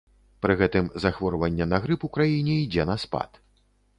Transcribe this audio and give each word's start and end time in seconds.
Пры 0.45 0.53
гэтым 0.61 0.87
захворванне 1.03 1.67
на 1.75 1.81
грып 1.85 2.07
у 2.09 2.11
краіне 2.17 2.57
ідзе 2.65 2.87
на 2.93 2.97
спад. 3.07 3.41